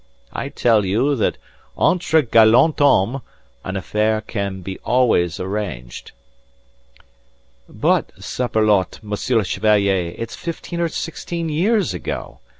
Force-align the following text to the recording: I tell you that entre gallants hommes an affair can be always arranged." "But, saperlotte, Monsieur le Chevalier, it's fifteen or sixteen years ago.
I 0.33 0.49
tell 0.49 0.83
you 0.83 1.15
that 1.17 1.37
entre 1.77 2.23
gallants 2.23 2.79
hommes 2.81 3.21
an 3.63 3.75
affair 3.77 4.19
can 4.21 4.61
be 4.61 4.79
always 4.79 5.39
arranged." 5.39 6.11
"But, 7.69 8.11
saperlotte, 8.19 8.97
Monsieur 9.03 9.37
le 9.37 9.45
Chevalier, 9.45 10.15
it's 10.17 10.35
fifteen 10.35 10.81
or 10.81 10.89
sixteen 10.89 11.49
years 11.49 11.93
ago. 11.93 12.39